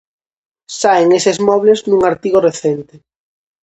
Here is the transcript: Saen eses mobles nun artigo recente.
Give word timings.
Saen 0.79 1.09
eses 1.19 1.37
mobles 1.49 1.79
nun 1.89 2.01
artigo 2.11 2.39
recente. 2.47 2.95